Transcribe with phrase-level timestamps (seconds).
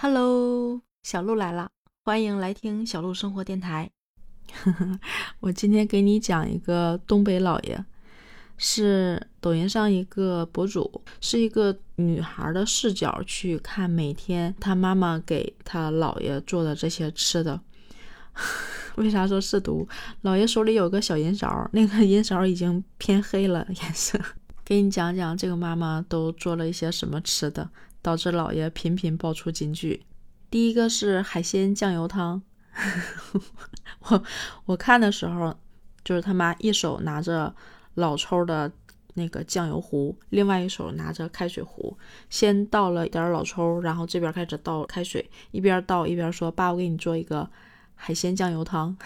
[0.00, 1.72] Hello，小鹿来了，
[2.04, 3.90] 欢迎来听小鹿生活电台。
[5.40, 7.84] 我今天给你讲一个东北老爷，
[8.56, 17.60] 是抖音上一个博主，是一个女孩的视角去看每天她妈妈给她姥爷做的这些吃的。
[18.94, 19.88] 为啥说是毒？
[20.22, 24.16] 姥爷手里有个小银勺，那个银勺已经偏黑了颜色。
[24.68, 27.70] 给你讲讲这个妈妈都做了一些什么吃的。
[28.00, 30.06] 导致姥爷频频爆出金句。
[30.50, 32.40] 第一个是海鲜酱油汤，
[34.08, 34.22] 我
[34.66, 35.54] 我看的时候，
[36.04, 37.54] 就是他妈一手拿着
[37.94, 38.70] 老抽的
[39.14, 41.98] 那个酱油壶，另外一手拿着开水壶，
[42.30, 47.50] 先倒了一点老抽，然后这边开始倒开水，一边倒一边说：“爸，我给你做一个
[47.96, 48.96] 海鲜酱油汤。”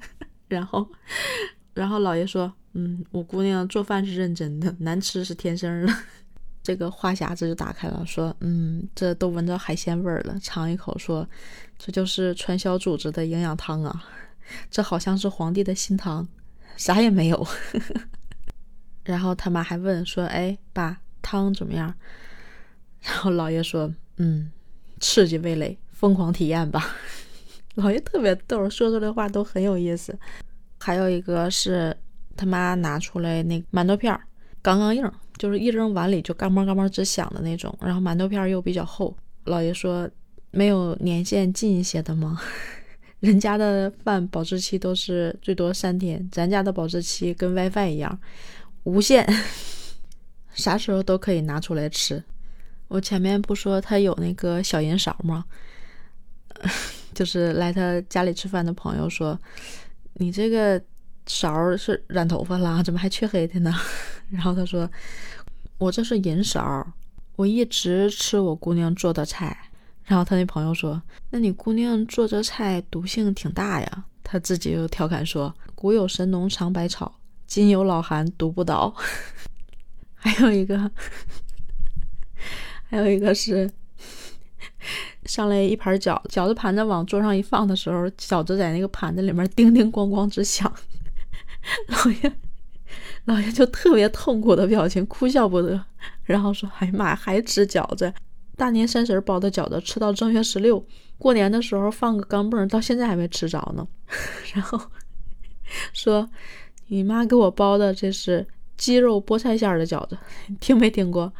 [0.48, 0.88] 然后，
[1.74, 5.92] 然后老爷说：“嗯，我姑娘做饭是认真的，难吃是天生的。
[6.62, 11.28] ”这个话匣子就打开了，说：“嗯，这都闻着海鲜味儿了。”尝一口，说
[11.76, 14.04] ：“这就是传销组织的营养汤啊！
[14.70, 16.26] 这好像是皇帝的新汤，
[16.76, 17.46] 啥也没有。
[19.04, 21.92] ”然后他妈还问说：“哎，爸，汤怎么样？”
[23.02, 24.50] 然后姥爷说：“嗯，
[25.00, 26.96] 刺激味蕾，疯狂体验吧。”
[27.76, 30.16] 姥爷特别逗，说出来话都很有意思。
[30.84, 31.96] 还有一个是
[32.36, 34.20] 他妈拿出来那馒头片儿，
[34.60, 35.10] 刚刚硬。
[35.36, 39.16] 就是一扔碗里就嘎嘣嘎嘣直响的那种，然后馒头片儿又比较厚。
[39.46, 40.08] 姥爷说
[40.52, 42.40] ：“没有年限近一些的吗？
[43.18, 48.16] 人家的饭保质期都是最多三天，咱家的保质期跟 WiFi 一样，
[48.84, 49.26] 无限，
[50.54, 52.22] 啥时候都可以拿出来吃。”
[52.86, 55.44] 我前面不说他有那个小银勺吗？
[57.12, 59.36] 就是来他家里吃饭的朋友说
[60.14, 60.82] ：“你这个。”
[61.26, 63.74] 勺是染头发了，怎么还黢黑的呢？
[64.28, 64.86] 然后他说
[65.78, 66.86] ：“我这是银勺，
[67.36, 69.56] 我一直吃我姑娘做的菜。”
[70.04, 78.94] 然后他那朋友说：“那你姑娘做这菜毒性挺大呀？”他自己又调侃说：“古有神农尝百草，今有老韩毒不倒。
[80.14, 80.90] ”还有一个，
[82.84, 83.70] 还有一个是。
[85.24, 90.72] 上来一盘饺子，饺子盘子往桌上一放的时候，饺子在那个盘子里面叮叮咣咣直响。
[91.88, 92.32] 老爷，
[93.24, 95.82] 老爷就特别痛苦的表情，哭笑不得。
[96.24, 98.12] 然后说：“哎呀妈呀，还吃饺子？
[98.56, 100.84] 大年三十包的饺子，吃到正月十六。
[101.16, 103.86] 过年的时候放个钢镚，到现在还没吃着呢。
[104.54, 104.78] ”然后
[105.92, 106.28] 说
[106.88, 108.46] ：“你妈给我包的这是
[108.76, 110.18] 鸡肉菠菜馅的饺子，
[110.60, 111.32] 听没听过？”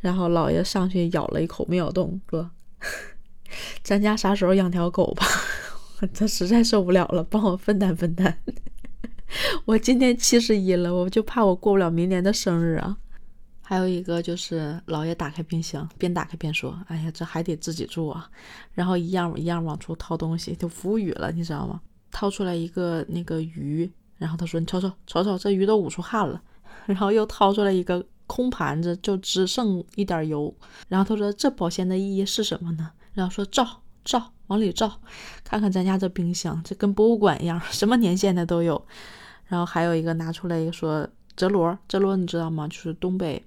[0.00, 2.50] 然后老爷上去咬了一口，没咬动，说
[3.82, 5.26] ：“咱家啥时候养条狗吧？
[6.12, 8.38] 这实在受不了了，帮我分担分担。
[9.64, 12.96] ”我今年七十一了，我就怕我过不了明年的生日啊。
[13.62, 18.30] 还有一个就是姥爷打开冰箱，边打开边说：“哎呀，这还得自己做啊。”
[18.74, 21.80] 然后一样一样往出掏东西，就无语了，你知道吗？
[22.10, 26.40] 掏出来一个那个鱼，然后他说：“你瞅瞅瞅瞅，这鱼都捂出汗了。”
[26.86, 30.54] 然后又掏出来一个空盘子，就只剩一点油。
[30.88, 35.00] 然后他说：“这保鲜的意义是什么呢？”然后说：“照照往里照，
[35.42, 38.86] 看看咱家这冰箱，这跟博物馆一样，什么年限的都有。”
[39.46, 42.66] 然后还有一个拿出来一个说折罗，折罗你知道吗？
[42.68, 43.44] 就是东北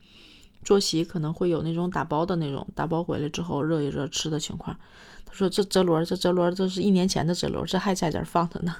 [0.63, 4.77] 坐席可能会有那种打包的那种，打包回来之后热一热吃的情况。
[5.25, 8.75] 他说这折罗，这折罗这是一年前的折罗，这还在这儿放着呢。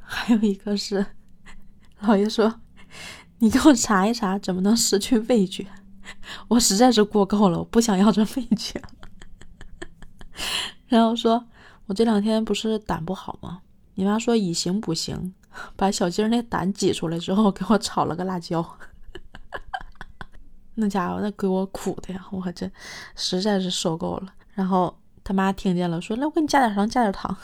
[0.00, 1.06] 还有一个是，
[2.00, 2.60] 老爷说
[3.40, 5.66] 你给我查一查，怎么能失去味觉？
[6.48, 8.80] 我实在是过够了，我不想要这味觉。
[10.86, 11.46] 然后说
[11.86, 13.62] 我这两天不是胆不好吗？
[13.94, 15.34] 你妈说以形补形。
[15.74, 18.64] 把小鸡儿那胆挤出来之后，给我炒了个辣椒，
[20.76, 22.70] 那家伙那给我苦的呀，我这
[23.16, 24.32] 实在是受够了。
[24.54, 24.96] 然后
[25.30, 27.36] 他妈听见了，说：“来，我给你加点糖，加点糖。”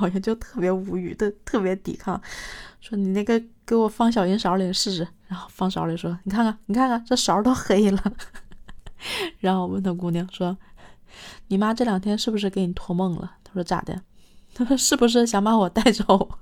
[0.00, 2.18] 老爷就特别无语，特特别抵抗，
[2.80, 8.02] 说：“你那个给我放小银勺里试试。”然后放勺里说：“你看看，你看看，这勺都黑了。”
[9.40, 10.56] 然后我问他姑娘说
[11.48, 14.00] ：“你妈这两天是不是给你托梦了？”他说：“咋的？”
[14.54, 16.38] 他说：“是不是想把我带走？”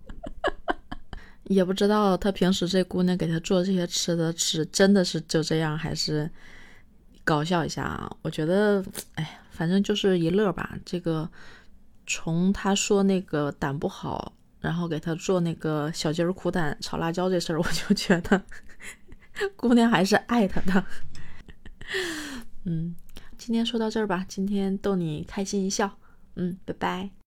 [1.50, 6.30] 也不知道他平时这姑娘给他做这些吃的，吃真的是就这样，还是
[7.24, 8.08] 搞笑一下啊？
[8.22, 8.80] 我觉得，
[9.16, 10.78] 哎呀，反正就是一乐吧。
[10.84, 11.28] 这个
[12.06, 18.40] 从他说那个胆不好，然后给他做那个小鸡儿苦胆炒辣椒这事儿，我就觉得
[19.56, 20.84] 姑娘还是爱他的。
[22.66, 22.94] 嗯，
[23.36, 25.98] 今天说到这儿吧，今天逗你开心一笑。
[26.36, 27.17] 嗯，拜拜。